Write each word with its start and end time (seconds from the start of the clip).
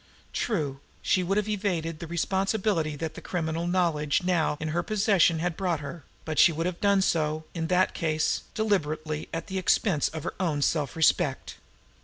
True, 0.33 0.79
she 1.03 1.21
would 1.21 1.37
have 1.37 1.47
evaded 1.47 1.99
the 1.99 2.07
responsibility 2.07 2.95
that 2.95 3.13
the 3.13 3.21
criminal 3.21 3.67
knowledge 3.67 4.23
now 4.23 4.57
in 4.59 4.69
her 4.69 4.81
possession 4.81 5.37
had 5.37 5.55
brought 5.55 5.79
her; 5.79 6.03
but 6.25 6.39
she 6.39 6.51
would 6.51 6.65
have 6.65 6.81
done 6.81 7.03
so, 7.03 7.43
in 7.53 7.67
that 7.67 7.93
case, 7.93 8.41
deliberately 8.55 9.29
at 9.31 9.45
the 9.45 9.59
expense 9.59 10.07
of 10.09 10.23
her 10.23 10.33
own 10.39 10.63
self 10.63 10.95
respect. 10.95 11.57